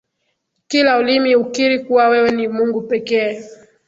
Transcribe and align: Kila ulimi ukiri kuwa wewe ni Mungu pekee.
Kila 0.67 0.97
ulimi 0.97 1.35
ukiri 1.35 1.79
kuwa 1.79 2.07
wewe 2.07 2.31
ni 2.31 2.47
Mungu 2.47 2.81
pekee. 2.81 3.43